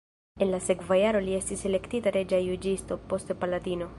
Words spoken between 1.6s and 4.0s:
elektita reĝa juĝisto, poste palatino.